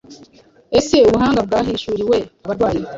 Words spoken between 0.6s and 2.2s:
Ese ubuhanga bwahishuriwe